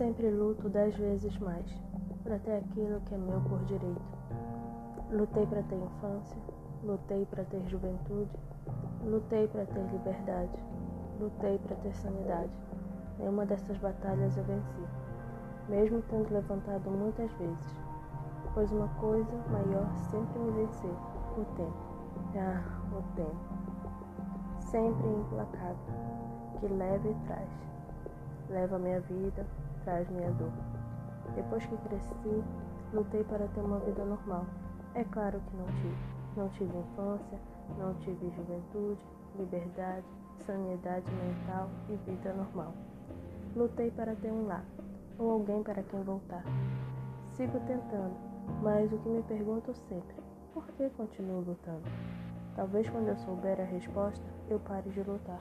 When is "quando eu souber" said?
52.90-53.60